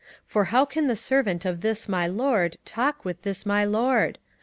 [0.23, 4.17] 27:010:017 For how can the servant of this my lord talk with this my lord?